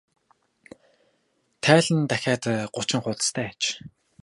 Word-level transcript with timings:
Тайлан 1.63 1.97
нь 2.01 2.09
дахиад 2.09 2.43
гучин 2.75 2.99
хуудастай 3.03 3.45
аж. 3.51 3.61